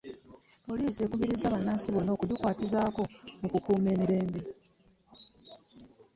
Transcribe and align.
Poliisi 0.65 0.99
ekubiriza 1.05 1.51
ba 1.53 1.59
nnansi 1.61 1.87
bonna 1.91 2.11
okugikwaatizaako 2.13 3.01
mu 3.41 3.47
kukuuma 3.53 3.89
emirembe. 3.95 4.41